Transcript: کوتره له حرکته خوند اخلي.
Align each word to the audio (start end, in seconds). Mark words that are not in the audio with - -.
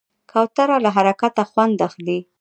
کوتره 0.31 0.77
له 0.83 0.89
حرکته 0.95 1.41
خوند 1.49 1.77
اخلي. 1.87 2.19